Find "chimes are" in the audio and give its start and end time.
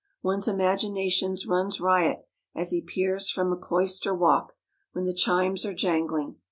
5.13-5.75